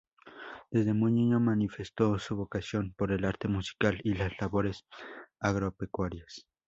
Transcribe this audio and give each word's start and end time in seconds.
Desde 0.71 0.95
muy 0.95 1.11
niño 1.11 1.39
manifestó 1.39 2.17
su 2.17 2.35
vocación 2.35 2.91
por 2.97 3.11
el 3.11 3.23
arte 3.23 3.47
musical 3.47 4.01
y 4.03 4.15
las 4.15 4.31
labores 4.41 4.83
agropecuarias. 5.39 6.47